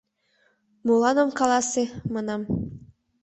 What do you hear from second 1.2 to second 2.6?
ом каласе?— манам.